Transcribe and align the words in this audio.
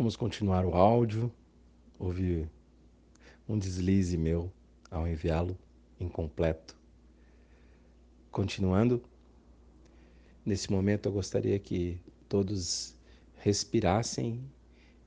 Vamos 0.00 0.16
continuar 0.16 0.64
o 0.64 0.74
áudio. 0.74 1.30
Houve 1.98 2.48
um 3.46 3.58
deslize 3.58 4.16
meu 4.16 4.50
ao 4.90 5.06
enviá-lo 5.06 5.54
incompleto. 6.00 6.74
Continuando, 8.30 9.04
nesse 10.42 10.72
momento 10.72 11.04
eu 11.04 11.12
gostaria 11.12 11.58
que 11.58 12.00
todos 12.30 12.96
respirassem 13.36 14.42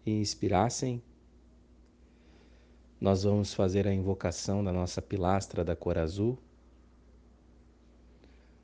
e 0.05 0.11
inspirassem. 0.11 1.02
Nós 3.02 3.23
vamos 3.23 3.52
fazer 3.52 3.88
a 3.88 3.94
invocação 3.96 4.64
da 4.64 4.71
nossa 4.71 5.02
pilastra 5.02 5.66
da 5.66 5.75
cor 5.75 5.98
azul, 5.98 6.38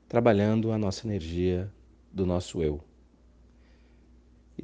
trabalhando 0.08 0.70
a 0.70 0.78
nossa 0.78 1.08
energia 1.08 1.68
do 2.12 2.24
nosso 2.24 2.62
eu. 2.62 2.80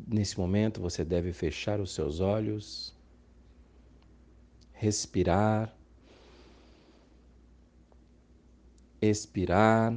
Nesse 0.08 0.38
momento 0.38 0.80
você 0.80 1.04
deve 1.04 1.32
fechar 1.32 1.80
os 1.80 1.92
seus 1.92 2.20
olhos, 2.20 2.94
respirar, 4.72 5.76
expirar 9.02 9.96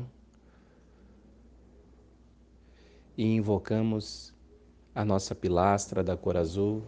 e 3.15 3.23
invocamos 3.23 4.33
a 4.95 5.05
nossa 5.05 5.35
pilastra 5.35 6.03
da 6.03 6.17
cor 6.17 6.37
azul, 6.37 6.81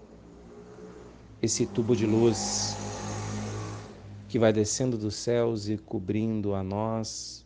esse 1.43 1.67
tubo 1.67 1.95
de 1.95 2.07
luz 2.07 2.81
que 4.27 4.39
vai 4.39 4.51
descendo 4.51 4.97
dos 4.97 5.13
céus 5.13 5.69
e 5.69 5.77
cobrindo 5.77 6.55
a 6.55 6.63
nós, 6.63 7.45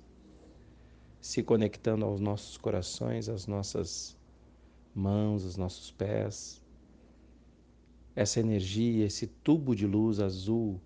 se 1.20 1.44
conectando 1.44 2.06
aos 2.06 2.22
nossos 2.22 2.56
corações, 2.56 3.28
às 3.28 3.46
nossas 3.46 4.15
mãos, 4.96 5.44
os 5.44 5.58
nossos 5.58 5.92
pés. 5.92 6.62
Essa 8.16 8.40
energia, 8.40 9.06
esse 9.06 9.28
tubo 9.28 9.76
de 9.76 9.86
luz 9.86 10.20
azul 10.20 10.80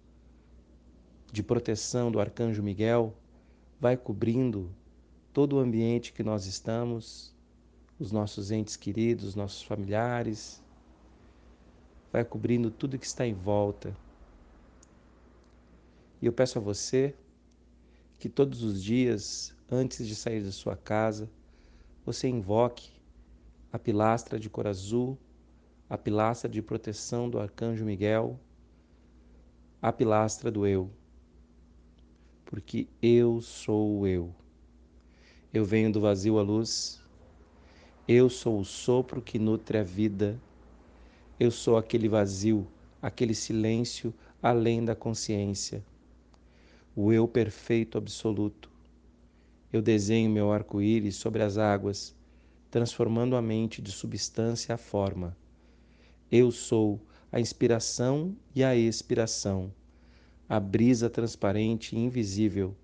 de 1.31 1.44
proteção 1.44 2.11
do 2.11 2.19
arcanjo 2.19 2.64
Miguel 2.64 3.16
vai 3.80 3.95
cobrindo 3.95 4.72
todo 5.31 5.58
o 5.58 5.59
ambiente 5.59 6.11
que 6.11 6.23
nós 6.23 6.47
estamos, 6.47 7.34
os 8.00 8.11
nossos 8.11 8.50
entes 8.50 8.75
queridos, 8.75 9.25
os 9.25 9.36
nossos 9.36 9.61
familiares, 9.61 10.64
vai 12.12 12.25
cobrindo 12.25 12.72
tudo 12.72 12.97
que 12.97 13.06
está 13.06 13.28
em 13.28 13.34
volta. 13.34 13.95
E 16.22 16.25
eu 16.25 16.34
peço 16.34 16.58
a 16.58 16.62
você 16.62 17.16
que 18.17 18.28
todos 18.28 18.64
os 18.64 18.84
dias, 18.84 19.56
antes 19.72 20.08
de 20.08 20.16
sair 20.16 20.44
da 20.44 20.52
sua 20.52 20.75
casa, 20.75 21.30
você 22.06 22.28
invoque 22.28 22.98
a 23.72 23.78
pilastra 23.78 24.39
de 24.39 24.50
cor 24.50 24.67
azul, 24.67 25.17
a 25.89 25.98
pilastra 25.98 26.50
de 26.50 26.62
proteção 26.62 27.30
do 27.30 27.39
arcanjo 27.39 27.86
Miguel, 27.86 28.39
a 29.81 29.92
pilastra 29.92 30.52
do 30.52 30.66
eu. 30.66 30.89
Porque 32.45 32.88
eu 33.02 33.42
sou 33.42 34.00
o 34.00 34.08
eu. 34.08 34.34
Eu 35.53 35.64
venho 35.64 35.92
do 35.92 36.02
vazio 36.02 36.40
à 36.40 36.42
luz. 36.42 37.00
Eu 38.08 38.30
sou 38.30 38.59
o 38.59 38.66
sopro 38.66 39.22
que 39.22 39.38
nutre 39.38 39.78
a 39.78 39.84
vida. 39.84 40.40
Eu 41.40 41.52
sou 41.52 41.78
aquele 41.78 42.09
vazio, 42.09 42.67
aquele 43.02 43.36
silêncio 43.36 44.14
além 44.42 44.84
da 44.84 44.95
consciência. 44.95 45.86
O 46.95 47.14
eu 47.14 47.28
perfeito 47.28 47.97
absoluto. 47.97 48.70
Eu 49.72 49.81
desenho 49.81 50.30
meu 50.30 50.52
arco-íris 50.52 51.16
sobre 51.16 51.44
as 51.44 51.58
águas 51.58 52.16
transformando 52.70 53.36
a 53.36 53.42
mente 53.42 53.81
de 53.81 53.92
substância 53.92 54.75
a 54.75 54.78
forma. 54.78 55.36
Eu 56.31 56.52
sou 56.52 57.02
a 57.31 57.39
inspiração 57.39 58.36
e 58.56 58.64
a 58.64 58.75
expiração, 58.75 59.73
a 60.48 60.59
brisa 60.59 61.09
transparente 61.09 61.96
e 61.96 62.00
invisível, 62.00 62.75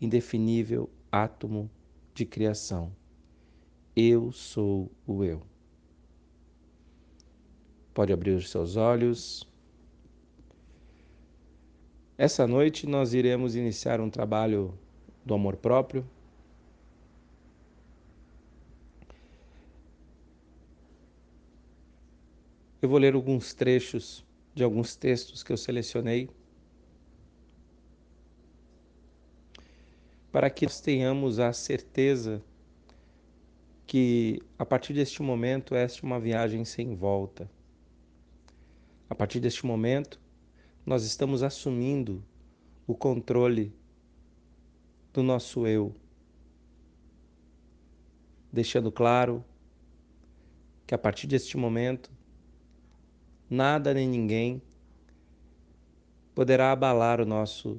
indefinível 0.00 0.90
átomo 1.10 1.70
de 2.14 2.24
criação. 2.24 2.92
Eu 3.94 4.32
sou 4.32 4.90
o 5.06 5.22
eu. 5.22 5.42
Pode 7.94 8.12
abrir 8.12 8.32
os 8.32 8.50
seus 8.50 8.76
olhos. 8.76 9.46
Essa 12.16 12.46
noite 12.46 12.86
nós 12.86 13.12
iremos 13.14 13.54
iniciar 13.54 14.00
um 14.00 14.08
trabalho 14.08 14.78
do 15.24 15.34
amor 15.34 15.56
próprio 15.56 16.06
Eu 22.82 22.88
vou 22.88 22.98
ler 22.98 23.14
alguns 23.14 23.54
trechos 23.54 24.26
de 24.52 24.64
alguns 24.64 24.96
textos 24.96 25.44
que 25.44 25.52
eu 25.52 25.56
selecionei 25.56 26.28
para 30.32 30.50
que 30.50 30.66
nós 30.66 30.80
tenhamos 30.80 31.38
a 31.38 31.52
certeza 31.52 32.42
que 33.86 34.42
a 34.58 34.66
partir 34.66 34.94
deste 34.94 35.22
momento 35.22 35.76
esta 35.76 36.00
é 36.00 36.04
uma 36.04 36.18
viagem 36.18 36.64
sem 36.64 36.92
volta. 36.96 37.48
A 39.08 39.14
partir 39.14 39.38
deste 39.38 39.64
momento, 39.64 40.20
nós 40.84 41.04
estamos 41.04 41.44
assumindo 41.44 42.20
o 42.84 42.96
controle 42.96 43.72
do 45.12 45.22
nosso 45.22 45.68
eu, 45.68 45.94
deixando 48.52 48.90
claro 48.90 49.44
que 50.84 50.96
a 50.96 50.98
partir 50.98 51.28
deste 51.28 51.56
momento 51.56 52.11
nada 53.52 53.92
nem 53.92 54.08
ninguém 54.08 54.62
poderá 56.34 56.72
abalar 56.72 57.20
o 57.20 57.26
nosso 57.26 57.78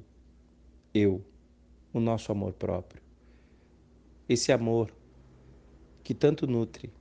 eu, 0.94 1.26
o 1.92 2.00
nosso 2.00 2.32
amor 2.32 2.54
próprio. 2.54 3.02
Esse 4.30 4.52
amor 4.52 4.94
que 6.04 6.14
tanto 6.14 6.46
nutre. 6.46 6.94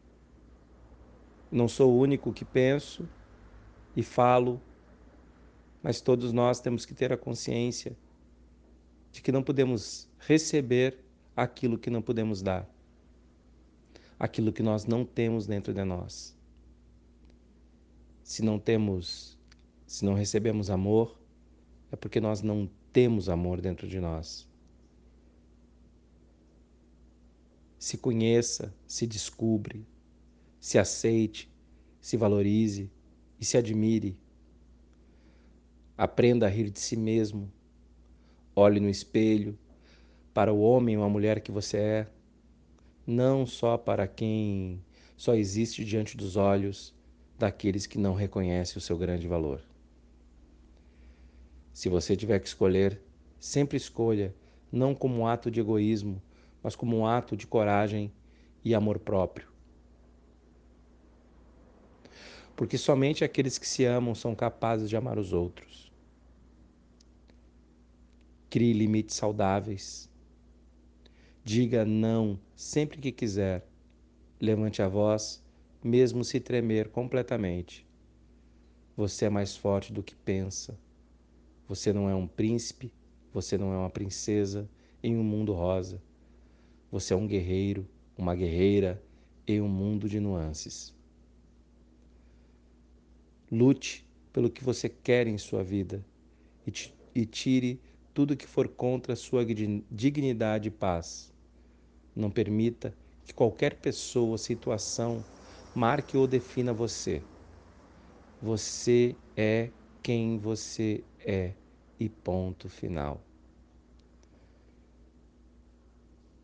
Não 1.50 1.68
sou 1.68 1.92
o 1.92 1.98
único 1.98 2.32
que 2.32 2.46
penso 2.46 3.06
e 3.94 4.02
falo, 4.02 4.58
mas 5.82 6.00
todos 6.00 6.32
nós 6.32 6.58
temos 6.58 6.86
que 6.86 6.94
ter 6.94 7.12
a 7.12 7.16
consciência 7.18 7.94
de 9.10 9.20
que 9.20 9.30
não 9.30 9.42
podemos 9.42 10.08
receber 10.18 10.98
aquilo 11.36 11.76
que 11.76 11.90
não 11.90 12.00
podemos 12.00 12.40
dar, 12.40 12.66
aquilo 14.18 14.50
que 14.50 14.62
nós 14.62 14.86
não 14.86 15.04
temos 15.04 15.46
dentro 15.46 15.74
de 15.74 15.84
nós 15.84 16.40
se 18.22 18.42
não 18.42 18.58
temos, 18.58 19.38
se 19.86 20.04
não 20.04 20.14
recebemos 20.14 20.70
amor, 20.70 21.18
é 21.90 21.96
porque 21.96 22.20
nós 22.20 22.40
não 22.40 22.70
temos 22.92 23.28
amor 23.28 23.60
dentro 23.60 23.88
de 23.88 24.00
nós. 24.00 24.48
Se 27.78 27.98
conheça, 27.98 28.72
se 28.86 29.06
descubra, 29.06 29.76
se 30.60 30.78
aceite, 30.78 31.50
se 32.00 32.16
valorize 32.16 32.90
e 33.40 33.44
se 33.44 33.56
admire. 33.56 34.16
Aprenda 35.98 36.46
a 36.46 36.48
rir 36.48 36.70
de 36.70 36.78
si 36.78 36.96
mesmo. 36.96 37.52
Olhe 38.54 38.78
no 38.78 38.88
espelho 38.88 39.58
para 40.32 40.52
o 40.52 40.60
homem 40.60 40.96
ou 40.96 41.04
a 41.04 41.08
mulher 41.08 41.40
que 41.40 41.50
você 41.50 41.76
é, 41.76 42.06
não 43.06 43.44
só 43.44 43.76
para 43.76 44.06
quem 44.06 44.82
só 45.16 45.34
existe 45.34 45.84
diante 45.84 46.16
dos 46.16 46.36
olhos 46.36 46.94
daqueles 47.42 47.88
que 47.88 47.98
não 47.98 48.14
reconhecem 48.14 48.78
o 48.78 48.80
seu 48.80 48.96
grande 48.96 49.26
valor. 49.26 49.60
Se 51.72 51.88
você 51.88 52.14
tiver 52.14 52.38
que 52.38 52.46
escolher, 52.46 53.02
sempre 53.40 53.76
escolha 53.76 54.32
não 54.70 54.94
como 54.94 55.16
um 55.16 55.26
ato 55.26 55.50
de 55.50 55.58
egoísmo, 55.58 56.22
mas 56.62 56.76
como 56.76 56.96
um 56.96 57.04
ato 57.04 57.36
de 57.36 57.44
coragem 57.44 58.12
e 58.64 58.76
amor 58.76 59.00
próprio. 59.00 59.48
Porque 62.54 62.78
somente 62.78 63.24
aqueles 63.24 63.58
que 63.58 63.66
se 63.66 63.84
amam 63.84 64.14
são 64.14 64.36
capazes 64.36 64.88
de 64.88 64.96
amar 64.96 65.18
os 65.18 65.32
outros. 65.32 65.92
Crie 68.48 68.72
limites 68.72 69.16
saudáveis. 69.16 70.08
Diga 71.42 71.84
não 71.84 72.38
sempre 72.54 72.98
que 72.98 73.10
quiser. 73.10 73.66
Levante 74.40 74.80
a 74.80 74.86
voz 74.86 75.41
mesmo 75.82 76.24
se 76.24 76.38
tremer 76.38 76.88
completamente. 76.88 77.86
Você 78.96 79.24
é 79.24 79.30
mais 79.30 79.56
forte 79.56 79.92
do 79.92 80.02
que 80.02 80.14
pensa. 80.14 80.78
Você 81.68 81.92
não 81.92 82.08
é 82.08 82.14
um 82.14 82.26
príncipe, 82.26 82.92
você 83.32 83.58
não 83.58 83.72
é 83.72 83.76
uma 83.76 83.90
princesa 83.90 84.68
em 85.02 85.16
um 85.16 85.24
mundo 85.24 85.52
rosa. 85.52 86.00
Você 86.90 87.14
é 87.14 87.16
um 87.16 87.26
guerreiro, 87.26 87.88
uma 88.16 88.34
guerreira 88.34 89.02
em 89.46 89.60
um 89.60 89.68
mundo 89.68 90.08
de 90.08 90.20
nuances. 90.20 90.94
Lute 93.50 94.06
pelo 94.32 94.50
que 94.50 94.62
você 94.62 94.88
quer 94.88 95.26
em 95.26 95.36
sua 95.36 95.64
vida 95.64 96.04
e, 97.14 97.26
tire 97.26 97.80
tudo 98.14 98.36
que 98.36 98.46
for 98.46 98.68
contra 98.68 99.16
sua 99.16 99.44
dignidade 99.44 100.68
e 100.68 100.70
paz. 100.70 101.32
Não 102.14 102.30
permita 102.30 102.94
que 103.24 103.34
qualquer 103.34 103.76
pessoa 103.76 104.38
situação 104.38 105.24
marque 105.74 106.16
ou 106.16 106.26
defina 106.26 106.72
você. 106.72 107.22
Você 108.40 109.16
é 109.36 109.70
quem 110.02 110.38
você 110.38 111.02
é 111.20 111.54
e 111.98 112.08
ponto 112.08 112.68
final. 112.68 113.20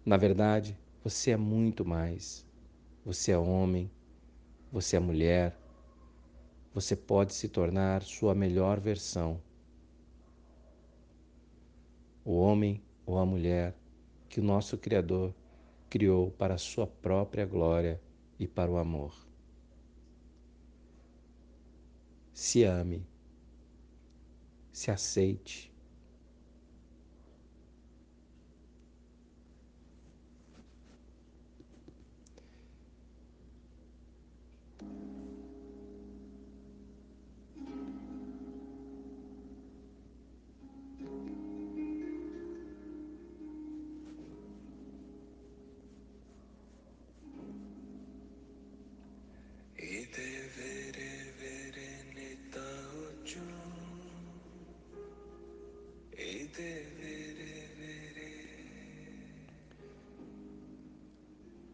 Na 0.04 0.16
verdade, 0.16 0.78
você 1.04 1.32
é 1.32 1.36
muito 1.36 1.84
mais. 1.84 2.46
Você 3.04 3.32
é 3.32 3.38
homem, 3.38 3.90
você 4.72 4.96
é 4.96 5.00
mulher, 5.00 5.58
você 6.72 6.94
pode 6.94 7.34
se 7.34 7.48
tornar 7.48 8.02
sua 8.02 8.34
melhor 8.34 8.78
versão. 8.80 9.40
O 12.24 12.36
homem 12.36 12.82
ou 13.04 13.18
a 13.18 13.26
mulher 13.26 13.74
que 14.28 14.40
o 14.40 14.44
nosso 14.44 14.78
Criador 14.78 15.34
criou 15.88 16.30
para 16.30 16.54
a 16.54 16.58
sua 16.58 16.86
própria 16.86 17.46
glória 17.46 18.00
e 18.38 18.46
para 18.46 18.70
o 18.70 18.78
amor. 18.78 19.14
Se 22.32 22.64
ame, 22.64 23.06
se 24.72 24.90
aceite. 24.90 25.72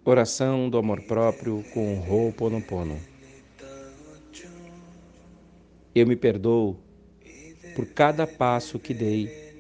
Oração 0.07 0.69
do 0.69 0.77
amor 0.77 1.01
próprio 1.01 1.65
com 1.73 1.99
Ho'oponopono. 2.07 2.99
Eu 5.95 6.07
me 6.07 6.15
perdoo 6.15 6.77
por 7.75 7.87
cada 7.87 8.27
passo 8.27 8.79
que 8.79 8.93
dei 8.93 9.55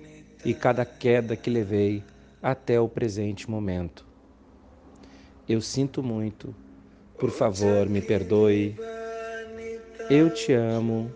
e 0.45 0.53
cada 0.53 0.85
queda 0.85 1.35
que 1.35 1.49
levei 1.49 2.05
até 2.43 2.79
o 2.79 2.87
presente 2.87 3.49
momento. 3.49 4.05
Eu 5.49 5.63
sinto 5.63 6.03
muito, 6.03 6.55
por 7.19 7.31
favor, 7.31 7.89
me 7.89 8.03
perdoe. 8.03 8.77
Eu 10.11 10.29
te 10.29 10.53
amo. 10.53 11.11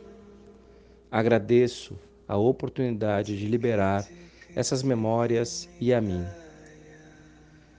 Agradeço 1.11 1.99
a 2.27 2.39
oportunidade 2.39 3.39
de 3.39 3.47
liberar 3.47 4.09
essas 4.57 4.83
memórias 4.83 5.69
e 5.79 5.93
a 5.93 6.01
mim. 6.01 6.25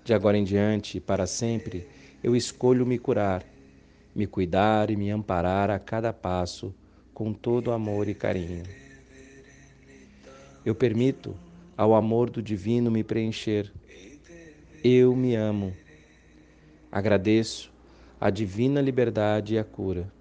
De 0.03 0.13
agora 0.13 0.37
em 0.37 0.43
diante, 0.43 0.99
para 0.99 1.27
sempre, 1.27 1.87
eu 2.23 2.35
escolho 2.35 2.85
me 2.85 2.97
curar, 2.97 3.43
me 4.15 4.25
cuidar 4.25 4.89
e 4.89 4.95
me 4.95 5.09
amparar 5.09 5.69
a 5.69 5.79
cada 5.79 6.11
passo 6.11 6.73
com 7.13 7.33
todo 7.33 7.71
amor 7.71 8.07
e 8.07 8.13
carinho. 8.13 8.63
Eu 10.65 10.73
permito 10.75 11.35
ao 11.77 11.95
amor 11.95 12.29
do 12.29 12.41
divino 12.41 12.91
me 12.91 13.03
preencher. 13.03 13.71
Eu 14.83 15.15
me 15.15 15.35
amo. 15.35 15.73
Agradeço 16.91 17.71
a 18.19 18.29
divina 18.29 18.81
liberdade 18.81 19.55
e 19.55 19.59
a 19.59 19.63
cura. 19.63 20.11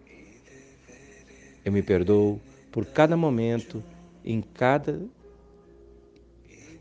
Eu 1.65 1.73
me 1.73 1.83
perdoo 1.83 2.41
por 2.71 2.87
cada 2.87 3.17
momento, 3.17 3.83
em 4.25 4.41
cada. 4.41 5.01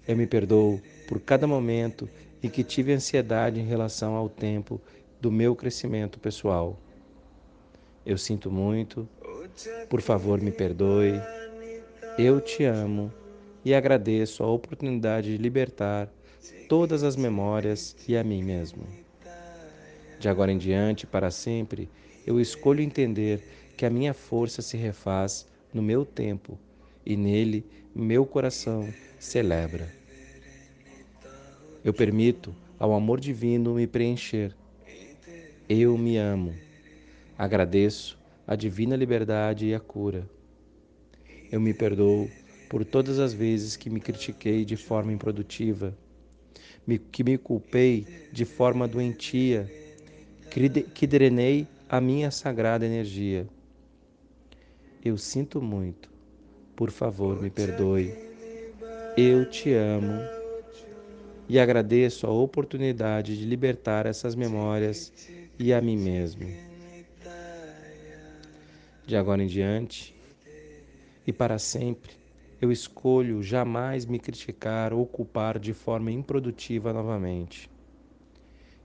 Eu 0.07 0.15
me 0.15 0.27
perdoo 0.27 0.81
por 1.07 1.19
cada 1.19 1.47
momento 1.47 2.09
e 2.47 2.49
que 2.49 2.63
tive 2.63 2.93
ansiedade 2.93 3.59
em 3.59 3.65
relação 3.65 4.15
ao 4.15 4.29
tempo 4.29 4.79
do 5.19 5.29
meu 5.29 5.53
crescimento 5.53 6.17
pessoal. 6.17 6.79
Eu 8.05 8.17
sinto 8.17 8.49
muito, 8.49 9.07
por 9.89 10.01
favor 10.01 10.39
me 10.39 10.51
perdoe. 10.51 11.21
Eu 12.17 12.39
te 12.39 12.63
amo 12.63 13.11
e 13.65 13.73
agradeço 13.73 14.43
a 14.43 14.47
oportunidade 14.47 15.29
de 15.35 15.37
libertar 15.37 16.09
todas 16.69 17.03
as 17.03 17.17
memórias 17.17 17.97
e 18.07 18.15
a 18.15 18.23
mim 18.23 18.41
mesmo. 18.41 18.87
De 20.17 20.29
agora 20.29 20.51
em 20.51 20.57
diante, 20.57 21.05
para 21.05 21.29
sempre, 21.29 21.89
eu 22.25 22.39
escolho 22.39 22.81
entender 22.81 23.43
que 23.75 23.85
a 23.85 23.89
minha 23.89 24.13
força 24.13 24.61
se 24.61 24.77
refaz 24.77 25.45
no 25.73 25.81
meu 25.81 26.05
tempo 26.05 26.57
e 27.05 27.17
nele 27.17 27.65
meu 27.93 28.25
coração 28.25 28.87
celebra. 29.19 29.96
Eu 31.87 31.93
permito 31.93 32.53
ao 32.77 32.93
amor 32.93 33.17
divino 33.17 33.75
me 33.75 33.87
preencher. 33.87 34.53
Eu 35.69 35.97
me 35.97 36.17
amo. 36.17 36.53
Agradeço 37.37 38.19
a 38.45 38.57
divina 38.57 38.93
liberdade 38.93 39.67
e 39.67 39.73
a 39.73 39.79
cura. 39.79 40.29
Eu 41.49 41.61
me 41.61 41.73
perdoo 41.73 42.29
por 42.67 42.83
todas 42.83 43.19
as 43.19 43.31
vezes 43.31 43.77
que 43.77 43.89
me 43.89 44.01
critiquei 44.01 44.65
de 44.65 44.75
forma 44.75 45.13
improdutiva, 45.13 45.97
que 47.09 47.23
me 47.23 47.37
culpei 47.37 48.05
de 48.33 48.43
forma 48.43 48.85
doentia, 48.85 49.71
que 50.93 51.07
drenei 51.07 51.65
a 51.87 52.01
minha 52.01 52.31
sagrada 52.31 52.85
energia. 52.85 53.47
Eu 55.01 55.17
sinto 55.17 55.61
muito. 55.61 56.09
Por 56.75 56.91
favor, 56.91 57.41
me 57.41 57.49
perdoe. 57.49 58.13
Eu 59.15 59.49
te 59.49 59.71
amo 59.71 60.36
e 61.49 61.59
agradeço 61.59 62.27
a 62.27 62.31
oportunidade 62.31 63.37
de 63.37 63.45
libertar 63.45 64.05
essas 64.05 64.35
memórias 64.35 65.13
e 65.57 65.73
a 65.73 65.81
mim 65.81 65.97
mesmo. 65.97 66.57
De 69.05 69.15
agora 69.15 69.41
em 69.43 69.47
diante 69.47 70.15
e 71.25 71.33
para 71.33 71.59
sempre, 71.59 72.13
eu 72.61 72.71
escolho 72.71 73.43
jamais 73.43 74.05
me 74.05 74.19
criticar 74.19 74.93
ou 74.93 75.05
culpar 75.05 75.59
de 75.59 75.73
forma 75.73 76.11
improdutiva 76.11 76.93
novamente. 76.93 77.69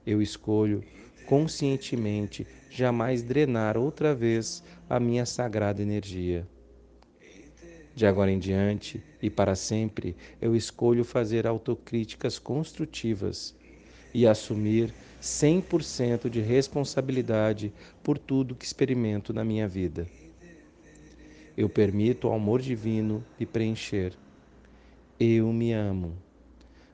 Eu 0.05 0.20
escolho 0.20 0.85
conscientemente 1.25 2.47
jamais 2.69 3.23
drenar 3.23 3.76
outra 3.76 4.15
vez 4.15 4.62
a 4.89 4.98
minha 4.98 5.25
sagrada 5.25 5.82
energia. 5.82 6.46
De 7.94 8.06
agora 8.06 8.31
em 8.31 8.39
diante 8.39 9.03
e 9.20 9.29
para 9.29 9.55
sempre, 9.55 10.17
eu 10.41 10.56
escolho 10.56 11.05
fazer 11.05 11.46
autocríticas 11.46 12.39
construtivas 12.39 13.55
e 14.15 14.27
assumir 14.27 14.93
100% 15.20 16.29
de 16.29 16.41
responsabilidade 16.41 17.72
por 18.03 18.19
tudo 18.19 18.55
que 18.55 18.65
experimento 18.65 19.32
na 19.32 19.44
minha 19.44 19.69
vida. 19.69 20.06
Eu 21.56 21.69
permito 21.69 22.29
ao 22.29 22.34
amor 22.34 22.63
divino 22.63 23.22
me 23.39 23.44
preencher. 23.44 24.15
Eu 25.20 25.53
me 25.53 25.72
amo. 25.72 26.17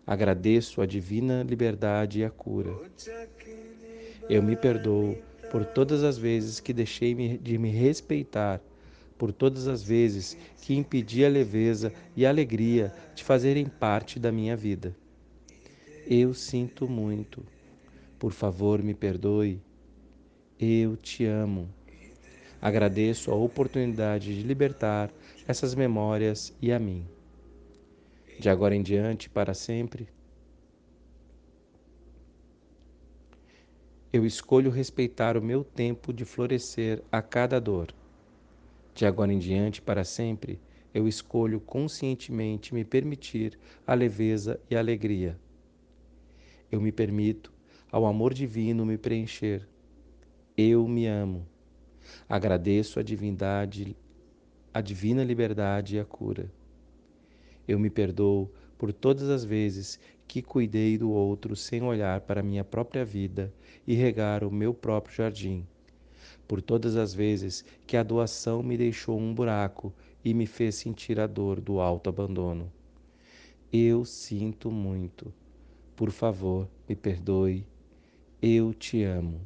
Agradeço 0.04 0.80
a 0.82 0.86
divina 0.86 1.44
liberdade 1.44 2.20
e 2.20 2.24
a 2.24 2.30
cura. 2.30 2.74
Eu 4.28 4.42
me 4.42 4.56
perdoo 4.56 5.16
por 5.50 5.64
todas 5.64 6.02
as 6.02 6.18
vezes 6.18 6.60
que 6.60 6.72
deixei 6.72 7.14
de 7.38 7.56
me 7.56 7.70
respeitar 7.70 8.60
por 9.18 9.32
todas 9.32 9.66
as 9.66 9.82
vezes 9.82 10.38
que 10.62 10.74
impedi 10.74 11.24
a 11.24 11.28
leveza 11.28 11.92
e 12.16 12.24
a 12.24 12.28
alegria 12.28 12.94
de 13.14 13.24
fazerem 13.24 13.66
parte 13.66 14.18
da 14.18 14.30
minha 14.30 14.56
vida. 14.56 14.96
Eu 16.06 16.32
sinto 16.32 16.88
muito. 16.88 17.44
Por 18.18 18.32
favor, 18.32 18.82
me 18.82 18.94
perdoe. 18.94 19.60
Eu 20.58 20.96
te 20.96 21.24
amo. 21.26 21.68
Agradeço 22.60 23.30
a 23.30 23.34
oportunidade 23.34 24.34
de 24.34 24.42
libertar 24.46 25.10
essas 25.46 25.74
memórias 25.74 26.56
e 26.62 26.72
a 26.72 26.78
mim. 26.78 27.06
De 28.38 28.48
agora 28.48 28.74
em 28.74 28.82
diante, 28.82 29.28
para 29.28 29.52
sempre, 29.52 30.08
eu 34.12 34.24
escolho 34.24 34.70
respeitar 34.70 35.36
o 35.36 35.42
meu 35.42 35.62
tempo 35.62 36.12
de 36.12 36.24
florescer 36.24 37.02
a 37.12 37.20
cada 37.20 37.60
dor. 37.60 37.92
De 38.98 39.06
agora 39.06 39.32
em 39.32 39.38
diante, 39.38 39.80
para 39.80 40.02
sempre, 40.02 40.60
eu 40.92 41.06
escolho 41.06 41.60
conscientemente 41.60 42.74
me 42.74 42.84
permitir 42.84 43.56
a 43.86 43.94
leveza 43.94 44.58
e 44.68 44.74
a 44.74 44.80
alegria. 44.80 45.38
Eu 46.68 46.80
me 46.80 46.90
permito 46.90 47.52
ao 47.92 48.04
amor 48.04 48.34
divino 48.34 48.84
me 48.84 48.98
preencher. 48.98 49.68
Eu 50.56 50.88
me 50.88 51.06
amo. 51.06 51.46
Agradeço 52.28 52.98
a 52.98 53.02
divindade, 53.04 53.96
a 54.74 54.80
divina 54.80 55.22
liberdade 55.22 55.94
e 55.94 56.00
a 56.00 56.04
cura. 56.04 56.50
Eu 57.68 57.78
me 57.78 57.90
perdoo 57.90 58.52
por 58.76 58.92
todas 58.92 59.28
as 59.28 59.44
vezes 59.44 60.00
que 60.26 60.42
cuidei 60.42 60.98
do 60.98 61.12
outro 61.12 61.54
sem 61.54 61.84
olhar 61.84 62.22
para 62.22 62.42
minha 62.42 62.64
própria 62.64 63.04
vida 63.04 63.54
e 63.86 63.94
regar 63.94 64.42
o 64.42 64.50
meu 64.50 64.74
próprio 64.74 65.14
jardim 65.14 65.64
por 66.48 66.62
todas 66.62 66.96
as 66.96 67.12
vezes 67.12 67.62
que 67.86 67.96
a 67.96 68.02
doação 68.02 68.62
me 68.62 68.76
deixou 68.78 69.18
um 69.18 69.34
buraco 69.34 69.92
e 70.24 70.32
me 70.32 70.46
fez 70.46 70.76
sentir 70.76 71.20
a 71.20 71.26
dor 71.26 71.60
do 71.60 71.78
alto 71.78 72.08
abandono. 72.08 72.72
Eu 73.70 74.06
sinto 74.06 74.70
muito. 74.70 75.32
Por 75.94 76.10
favor, 76.10 76.66
me 76.88 76.96
perdoe. 76.96 77.66
Eu 78.40 78.72
te 78.72 79.04
amo. 79.04 79.42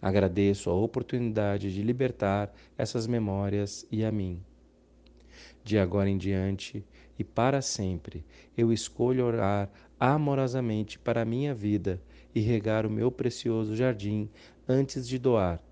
Agradeço 0.00 0.70
a 0.70 0.74
oportunidade 0.74 1.74
de 1.74 1.82
libertar 1.82 2.50
essas 2.78 3.06
memórias 3.06 3.86
e 3.92 4.02
a 4.02 4.10
mim. 4.10 4.42
De 5.62 5.78
agora 5.78 6.08
em 6.08 6.16
diante 6.16 6.82
e 7.18 7.24
para 7.24 7.60
sempre, 7.60 8.24
eu 8.56 8.72
escolho 8.72 9.26
orar 9.26 9.70
amorosamente 9.98 10.98
para 10.98 11.20
a 11.20 11.26
minha 11.26 11.54
vida 11.54 12.00
e 12.34 12.40
regar 12.40 12.86
o 12.86 12.90
meu 12.90 13.12
precioso 13.12 13.76
jardim 13.76 14.30
antes 14.66 15.06
de 15.06 15.18
doar, 15.18 15.62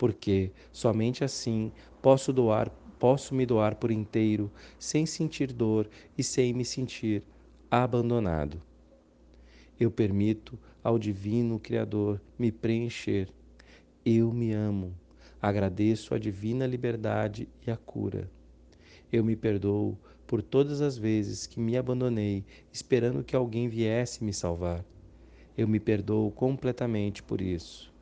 porque 0.00 0.50
somente 0.72 1.22
assim 1.22 1.70
posso 2.00 2.32
doar, 2.32 2.70
posso 2.98 3.34
me 3.34 3.44
doar 3.44 3.74
por 3.74 3.90
inteiro, 3.90 4.50
sem 4.78 5.04
sentir 5.04 5.52
dor 5.52 5.90
e 6.16 6.24
sem 6.24 6.54
me 6.54 6.64
sentir 6.64 7.22
abandonado. 7.70 8.62
Eu 9.78 9.90
permito 9.90 10.58
ao 10.82 10.98
divino 10.98 11.58
criador 11.58 12.18
me 12.38 12.50
preencher. 12.50 13.28
Eu 14.02 14.32
me 14.32 14.54
amo. 14.54 14.94
Agradeço 15.38 16.14
a 16.14 16.18
divina 16.18 16.66
liberdade 16.66 17.46
e 17.66 17.70
a 17.70 17.76
cura. 17.76 18.30
Eu 19.12 19.22
me 19.22 19.36
perdoo 19.36 19.98
por 20.26 20.40
todas 20.40 20.80
as 20.80 20.96
vezes 20.96 21.46
que 21.46 21.60
me 21.60 21.76
abandonei, 21.76 22.42
esperando 22.72 23.22
que 23.22 23.36
alguém 23.36 23.68
viesse 23.68 24.24
me 24.24 24.32
salvar. 24.32 24.82
Eu 25.58 25.68
me 25.68 25.78
perdoo 25.78 26.30
completamente 26.30 27.22
por 27.22 27.42
isso. 27.42 27.92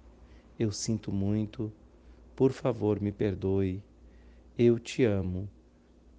Eu 0.56 0.70
sinto 0.70 1.12
muito. 1.12 1.72
Por 2.38 2.52
favor, 2.52 3.00
me 3.00 3.10
perdoe. 3.10 3.82
Eu 4.56 4.78
te 4.78 5.02
amo. 5.02 5.50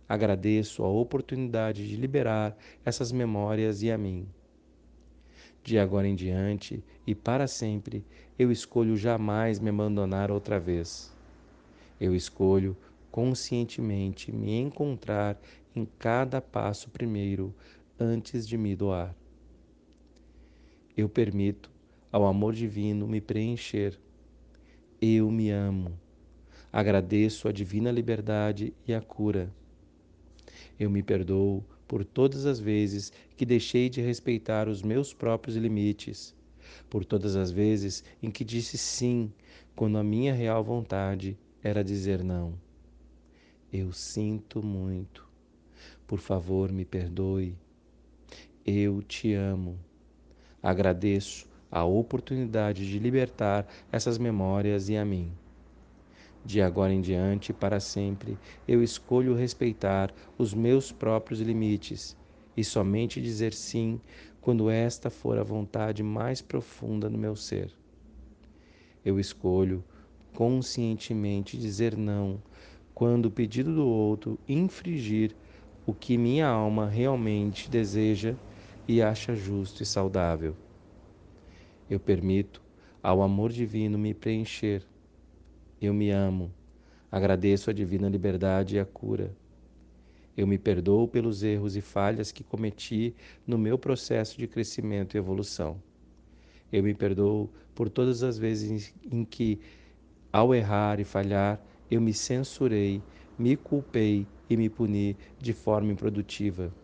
Agradeço 0.06 0.84
a 0.84 0.90
oportunidade 0.90 1.88
de 1.88 1.96
liberar 1.96 2.58
essas 2.84 3.10
memórias 3.10 3.82
e 3.84 3.90
a 3.90 3.98
mim. 3.98 4.28
De 5.64 5.80
agora 5.80 6.10
em 6.10 6.16
diante 6.16 6.84
e 7.08 7.16
para 7.16 7.48
sempre, 7.48 8.04
eu 8.38 8.52
escolho 8.52 8.98
jamais 8.98 9.62
me 9.62 9.70
abandonar 9.70 10.30
outra 10.30 10.60
vez. 10.60 11.10
Eu 12.02 12.14
escolho 12.14 12.76
conscientemente 13.10 14.30
me 14.30 14.60
encontrar 14.60 15.40
em 15.74 15.88
cada 15.98 16.42
passo 16.42 16.90
primeiro 16.90 17.56
antes 17.98 18.46
de 18.46 18.58
me 18.58 18.76
doar. 18.76 19.16
Eu 20.98 21.08
permito 21.08 21.72
ao 22.12 22.26
amor 22.26 22.54
divino 22.54 23.08
me 23.08 23.22
preencher. 23.22 23.98
Eu 25.02 25.32
me 25.32 25.50
amo. 25.50 25.98
Agradeço 26.72 27.48
a 27.48 27.52
divina 27.52 27.92
liberdade 27.92 28.74
e 28.88 28.94
a 28.94 29.02
cura. 29.02 29.52
Eu 30.80 30.90
me 30.90 31.02
perdoo 31.02 31.64
por 31.88 32.06
todas 32.06 32.46
as 32.46 32.60
vezes 32.60 33.12
que 33.36 33.46
deixei 33.46 33.90
de 33.90 34.02
respeitar 34.02 34.68
os 34.68 34.84
meus 34.84 35.12
próprios 35.14 35.58
limites, 35.58 36.36
por 36.88 37.04
todas 37.04 37.36
as 37.36 37.50
vezes 37.50 38.04
em 38.22 38.30
que 38.30 38.46
disse 38.46 38.78
sim 38.78 39.34
quando 39.76 39.98
a 39.98 40.04
minha 40.04 40.34
real 40.34 40.64
vontade 40.64 41.36
era 41.64 41.84
dizer 41.84 42.24
não. 42.24 42.54
Eu 43.74 43.92
sinto 43.92 44.62
muito. 44.62 45.28
Por 46.06 46.20
favor, 46.20 46.72
me 46.72 46.86
perdoe. 46.86 47.56
Eu 48.66 49.02
te 49.02 49.34
amo. 49.34 49.80
Agradeço 50.62 51.48
a 51.72 51.84
oportunidade 51.84 52.88
de 52.88 53.00
libertar 53.00 53.68
essas 53.92 54.18
memórias 54.18 54.90
e 54.90 54.98
a 54.98 55.06
mim. 55.06 55.32
De 56.50 56.64
agora 56.64 56.92
em 56.92 57.00
diante, 57.00 57.54
para 57.54 57.80
sempre, 57.80 58.36
eu 58.68 58.82
escolho 58.82 59.36
respeitar 59.36 60.12
os 60.36 60.52
meus 60.52 60.92
próprios 60.92 61.40
limites 61.40 62.18
e 62.58 62.64
somente 62.64 63.22
dizer 63.22 63.54
sim 63.54 64.02
quando 64.42 64.68
esta 64.68 65.12
for 65.12 65.38
a 65.38 65.44
vontade 65.44 66.02
mais 66.02 66.42
profunda 66.42 67.08
no 67.08 67.20
meu 67.20 67.36
ser. 67.36 67.72
Eu 69.06 69.20
escolho 69.20 69.84
conscientemente 70.34 71.56
dizer 71.56 71.96
não 71.96 72.42
quando 72.96 73.28
o 73.28 73.32
pedido 73.32 73.72
do 73.76 73.86
outro 73.86 74.40
infringir 74.48 75.36
o 75.86 75.94
que 75.94 76.18
minha 76.18 76.48
alma 76.48 76.90
realmente 76.90 77.70
deseja 77.70 78.34
e 78.88 79.04
acha 79.04 79.36
justo 79.36 79.84
e 79.84 79.86
saudável. 79.86 80.56
Eu 81.88 82.00
permito 82.00 82.60
ao 83.04 83.22
amor 83.22 83.52
divino 83.52 84.00
me 84.00 84.16
preencher. 84.16 84.84
Eu 85.82 85.94
me 85.94 86.12
amo. 86.12 86.54
Agradeço 87.12 87.70
a 87.70 87.74
divina 87.74 88.10
liberdade 88.10 88.76
e 88.76 88.80
a 88.80 88.86
cura. 88.86 89.36
Eu 90.36 90.48
me 90.48 90.58
perdoo 90.58 91.08
pelos 91.08 91.44
erros 91.44 91.76
e 91.76 91.82
falhas 91.82 92.32
que 92.32 92.44
cometi 92.44 93.16
no 93.46 93.58
meu 93.58 93.78
processo 93.78 94.38
de 94.38 94.48
crescimento 94.48 95.16
e 95.16 95.18
evolução. 95.18 95.84
Eu 96.72 96.84
me 96.84 96.94
perdoo 96.94 97.54
por 97.76 97.90
todas 97.90 98.24
as 98.24 98.38
vezes 98.38 98.94
em 99.04 99.26
que, 99.26 99.62
ao 100.32 100.54
errar 100.56 101.00
e 101.00 101.06
falhar, 101.06 101.62
eu 101.90 102.02
me 102.02 102.14
censurei, 102.14 103.06
me 103.38 103.58
culpei 103.58 104.30
e 104.50 104.58
me 104.58 104.70
puni 104.70 105.18
de 105.40 105.54
forma 105.54 105.92
improdutiva. 105.92 106.76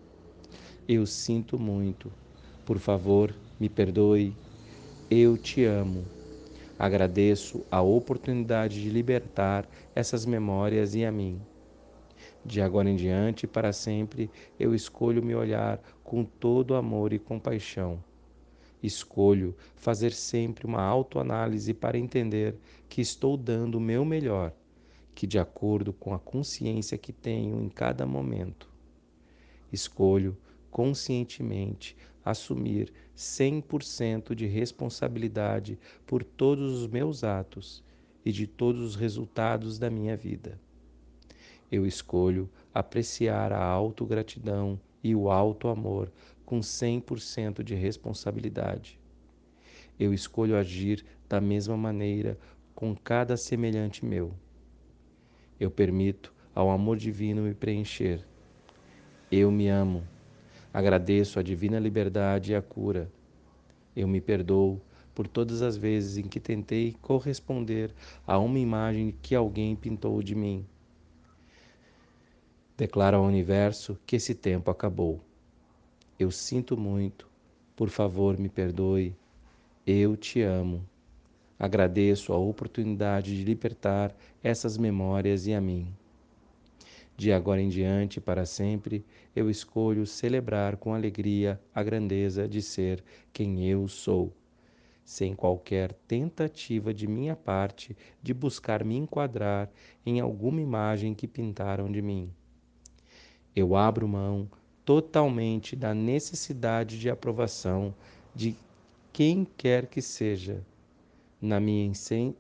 Eu 0.87 1.05
sinto 1.05 1.59
muito. 1.59 2.13
Por 2.65 2.79
favor, 2.79 3.35
me 3.59 3.69
perdoe. 3.69 4.39
Eu 5.09 5.37
te 5.37 5.63
amo. 5.65 6.14
Agradeço 6.77 7.65
a 7.71 7.81
oportunidade 7.81 8.81
de 8.81 8.89
libertar 8.89 9.67
essas 9.95 10.25
memórias 10.25 10.93
e 10.93 11.05
a 11.05 11.11
mim. 11.11 11.41
De 12.43 12.61
agora 12.61 12.89
em 12.89 12.95
diante, 12.95 13.47
para 13.47 13.71
sempre, 13.71 14.29
eu 14.59 14.75
escolho 14.75 15.23
me 15.23 15.33
olhar 15.33 15.81
com 16.03 16.23
todo 16.23 16.75
amor 16.75 17.13
e 17.13 17.19
compaixão. 17.19 18.03
Escolho 18.83 19.55
fazer 19.75 20.11
sempre 20.11 20.65
uma 20.65 20.81
autoanálise 20.81 21.73
para 21.73 21.97
entender 21.97 22.55
que 22.89 23.01
estou 23.01 23.37
dando 23.37 23.75
o 23.75 23.81
meu 23.81 24.03
melhor, 24.03 24.53
que 25.15 25.25
de 25.25 25.39
acordo 25.39 25.93
com 25.93 26.13
a 26.13 26.19
consciência 26.19 26.97
que 26.97 27.13
tenho 27.13 27.61
em 27.61 27.69
cada 27.69 28.05
momento. 28.05 28.69
Escolho 29.71 30.37
conscientemente 30.69 31.95
assumir 32.23 32.91
100% 33.15 34.35
de 34.35 34.45
responsabilidade 34.45 35.79
por 36.05 36.23
todos 36.23 36.81
os 36.81 36.87
meus 36.87 37.23
atos 37.23 37.83
e 38.25 38.31
de 38.31 38.45
todos 38.45 38.81
os 38.81 38.95
resultados 38.95 39.79
da 39.79 39.89
minha 39.89 40.17
vida. 40.17 40.59
Eu 41.71 41.85
escolho 41.85 42.49
apreciar 42.73 43.51
a 43.51 43.63
autogratidão 43.63 44.79
e 45.03 45.15
o 45.15 45.29
alto 45.29 45.67
amor 45.67 46.11
com 46.45 46.59
100% 46.59 47.63
de 47.63 47.73
responsabilidade. 47.73 48.99
Eu 49.99 50.13
escolho 50.13 50.57
agir 50.57 51.05
da 51.29 51.39
mesma 51.39 51.77
maneira 51.77 52.37
com 52.73 52.95
cada 52.95 53.37
semelhante 53.37 54.05
meu. 54.05 54.33
Eu 55.59 55.71
permito 55.71 56.33
ao 56.53 56.69
amor 56.69 56.97
divino 56.97 57.43
me 57.43 57.53
preencher. 57.53 58.25
Eu 59.31 59.49
me 59.49 59.69
amo 59.69 60.03
Agradeço 60.75 61.39
a 61.39 61.41
divina 61.41 61.79
liberdade 61.79 62.51
e 62.51 62.55
a 62.55 62.61
cura. 62.61 63.09
Eu 63.95 64.09
me 64.09 64.19
perdoo 64.19 64.81
por 65.13 65.25
todas 65.25 65.61
as 65.61 65.77
vezes 65.77 66.17
em 66.17 66.23
que 66.23 66.37
tentei 66.37 66.97
corresponder 67.01 67.93
a 68.27 68.37
uma 68.37 68.59
imagem 68.59 69.15
que 69.21 69.33
alguém 69.33 69.73
pintou 69.73 70.21
de 70.21 70.35
mim. 70.35 70.65
Declaro 72.75 73.15
ao 73.15 73.23
universo 73.23 73.97
que 74.05 74.17
esse 74.17 74.35
tempo 74.35 74.69
acabou. 74.69 75.21
Eu 76.19 76.29
sinto 76.29 76.75
muito. 76.75 77.25
Por 77.73 77.87
favor, 77.87 78.37
me 78.37 78.49
perdoe. 78.49 79.15
Eu 79.87 80.17
te 80.17 80.41
amo. 80.41 80.85
Agradeço 81.57 82.33
a 82.33 82.37
oportunidade 82.37 83.33
de 83.33 83.45
libertar 83.45 84.13
essas 84.43 84.77
memórias 84.77 85.47
e 85.47 85.53
a 85.53 85.61
mim. 85.61 85.87
De 87.17 87.31
agora 87.31 87.61
em 87.61 87.69
diante, 87.69 88.19
para 88.19 88.45
sempre, 88.45 89.05
eu 89.33 89.49
escolho 89.49 90.05
celebrar 90.05 90.75
com 90.75 90.93
alegria 90.93 91.61
a 91.73 91.81
grandeza 91.81 92.45
de 92.45 92.61
ser 92.61 93.01
quem 93.31 93.65
eu 93.65 93.87
sou, 93.87 94.33
sem 95.03 95.33
qualquer 95.33 95.93
tentativa 96.07 96.93
de 96.93 97.07
minha 97.07 97.33
parte 97.33 97.95
de 98.21 98.33
buscar 98.33 98.83
me 98.83 98.97
enquadrar 98.97 99.71
em 100.05 100.19
alguma 100.19 100.59
imagem 100.59 101.13
que 101.13 101.25
pintaram 101.25 101.89
de 101.89 102.01
mim. 102.01 102.29
Eu 103.55 103.77
abro 103.77 104.05
mão 104.09 104.49
totalmente 104.83 105.73
da 105.73 105.93
necessidade 105.93 106.99
de 106.99 107.09
aprovação 107.09 107.95
de 108.35 108.57
quem 109.13 109.47
quer 109.55 109.87
que 109.87 110.01
seja. 110.01 110.61
Na 111.41 111.61
minha, 111.61 111.91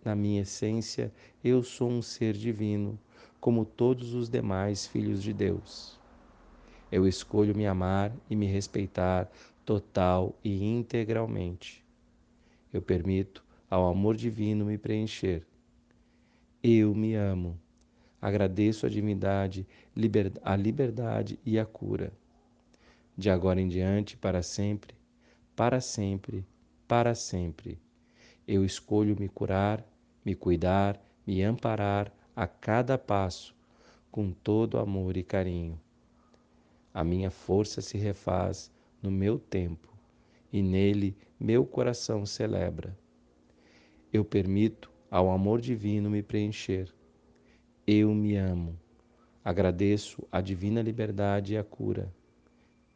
na 0.03 0.15
minha 0.15 0.41
essência, 0.41 1.13
eu 1.41 1.63
sou 1.63 1.89
um 1.89 2.01
ser 2.01 2.33
divino 2.33 2.99
como 3.45 3.63
todos 3.63 4.15
os 4.15 4.27
demais 4.27 4.87
filhos 4.87 5.21
de 5.21 5.31
Deus. 5.31 5.99
Eu 6.91 7.07
escolho 7.07 7.55
me 7.55 7.67
amar 7.67 8.11
e 8.27 8.35
me 8.35 8.47
respeitar 8.47 9.31
total 9.63 10.35
e 10.43 10.65
integralmente. 10.65 11.85
Eu 12.73 12.81
permito 12.81 13.45
ao 13.69 13.87
amor 13.87 14.15
divino 14.15 14.65
me 14.65 14.79
preencher. 14.79 15.45
Eu 16.63 16.95
me 16.95 17.13
amo. 17.13 17.55
Agradeço 18.19 18.87
a 18.87 18.89
divindade, 18.89 19.67
a 20.41 20.55
liberdade 20.55 21.39
e 21.45 21.59
a 21.59 21.65
cura. 21.67 22.11
De 23.15 23.29
agora 23.29 23.61
em 23.61 23.67
diante, 23.67 24.17
para 24.17 24.41
sempre, 24.41 24.95
para 25.55 25.79
sempre, 25.79 26.43
para 26.87 27.13
sempre. 27.13 27.79
Eu 28.47 28.65
escolho 28.65 29.15
me 29.19 29.29
curar, 29.29 29.87
me 30.25 30.33
cuidar, 30.33 30.99
me 31.27 31.43
amparar 31.43 32.11
a 32.35 32.45
cada 32.45 32.97
passo, 32.97 33.55
com 34.11 34.31
todo 34.31 34.77
amor 34.77 35.15
e 35.15 35.23
carinho. 35.23 35.79
A 36.93 37.03
minha 37.03 37.31
força 37.31 37.81
se 37.81 37.97
refaz 37.97 38.71
no 39.01 39.09
meu 39.09 39.39
tempo 39.39 39.93
e 40.51 40.61
nele 40.61 41.15
meu 41.39 41.65
coração 41.65 42.25
celebra. 42.25 42.97
Eu 44.11 44.25
permito 44.25 44.91
ao 45.09 45.29
amor 45.31 45.61
divino 45.61 46.09
me 46.09 46.21
preencher. 46.21 46.93
Eu 47.87 48.13
me 48.13 48.35
amo. 48.35 48.77
Agradeço 49.43 50.27
a 50.31 50.41
divina 50.41 50.81
liberdade 50.81 51.53
e 51.53 51.57
a 51.57 51.63
cura. 51.63 52.13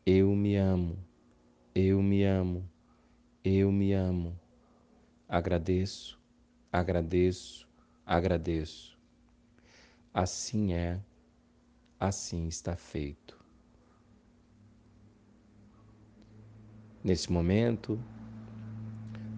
Eu 0.05 0.36
me 0.36 0.55
amo. 0.55 0.98
Eu 1.75 2.01
me 2.01 2.24
amo. 2.24 2.67
Eu 3.43 3.72
me 3.72 3.93
amo. 3.93 4.38
Agradeço, 5.27 6.19
agradeço, 6.72 7.67
agradeço. 8.05 8.98
Assim 10.13 10.73
é, 10.73 10.99
assim 11.99 12.47
está 12.47 12.75
feito. 12.75 13.37
Nesse 17.03 17.31
momento, 17.31 17.99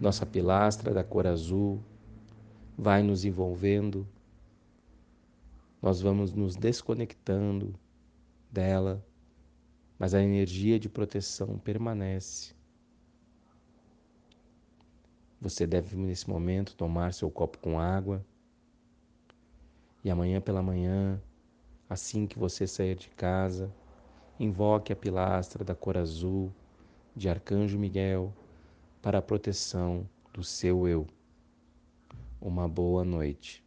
nossa 0.00 0.24
pilastra 0.24 0.94
da 0.94 1.04
cor 1.04 1.26
azul 1.26 1.82
vai 2.76 3.02
nos 3.02 3.24
envolvendo, 3.24 4.08
nós 5.80 6.00
vamos 6.00 6.32
nos 6.32 6.56
desconectando 6.56 7.78
dela, 8.50 9.04
mas 9.98 10.14
a 10.14 10.22
energia 10.22 10.80
de 10.80 10.88
proteção 10.88 11.58
permanece. 11.58 12.54
Você 15.38 15.66
deve, 15.66 15.96
nesse 15.96 16.28
momento, 16.30 16.74
tomar 16.74 17.12
seu 17.12 17.30
copo 17.30 17.58
com 17.58 17.78
água 17.78 18.24
e 20.04 20.10
amanhã 20.10 20.40
pela 20.40 20.62
manhã, 20.62 21.20
assim 21.88 22.26
que 22.26 22.38
você 22.38 22.66
sair 22.66 22.96
de 22.96 23.08
casa, 23.10 23.72
invoque 24.38 24.92
a 24.92 24.96
pilastra 24.96 25.64
da 25.64 25.74
cor 25.74 25.96
azul 25.96 26.52
de 27.14 27.28
Arcanjo 27.28 27.78
Miguel 27.78 28.32
para 29.00 29.18
a 29.18 29.22
proteção 29.22 30.08
do 30.32 30.42
seu 30.42 30.88
eu. 30.88 31.06
Uma 32.40 32.68
boa 32.68 33.04
noite. 33.04 33.64